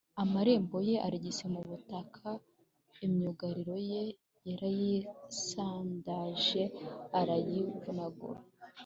[0.23, 2.27] Amarembo ye arigise mu butaka,
[3.05, 4.03] Imyugariro ye
[4.49, 6.63] yarayisandaje
[7.19, 8.41] arayivunagura.